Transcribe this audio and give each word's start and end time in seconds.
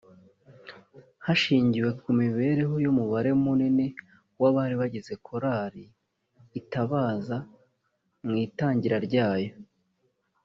Hashingiwe 1.25 1.89
ku 2.01 2.09
mibereho 2.21 2.73
y’umubare 2.83 3.29
munini 3.43 3.87
w’abari 4.41 4.75
bagize 4.81 5.13
korali 5.25 5.83
Itabaza 6.59 7.37
mu 8.27 8.33
itangira 8.45 8.97
ryayo 9.07 9.53